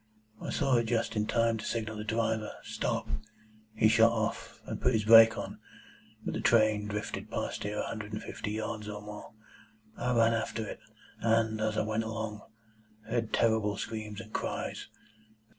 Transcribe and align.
I 0.41 0.49
saw 0.49 0.77
it 0.77 0.85
just 0.85 1.15
in 1.15 1.27
time 1.27 1.59
to 1.59 1.63
signal 1.63 1.95
the 1.95 2.03
driver, 2.03 2.51
Stop! 2.63 3.07
He 3.75 3.87
shut 3.87 4.11
off, 4.11 4.59
and 4.65 4.81
put 4.81 4.93
his 4.93 5.03
brake 5.05 5.37
on, 5.37 5.59
but 6.25 6.33
the 6.33 6.41
train 6.41 6.87
drifted 6.87 7.29
past 7.29 7.61
here 7.61 7.77
a 7.77 7.83
hundred 7.85 8.11
and 8.13 8.23
fifty 8.23 8.49
yards 8.53 8.89
or 8.89 8.99
more. 9.03 9.31
I 9.95 10.15
ran 10.17 10.33
after 10.33 10.67
it, 10.67 10.79
and, 11.19 11.61
as 11.61 11.77
I 11.77 11.83
went 11.83 12.03
along, 12.03 12.41
heard 13.07 13.31
terrible 13.31 13.77
screams 13.77 14.19
and 14.19 14.33
cries. 14.33 14.87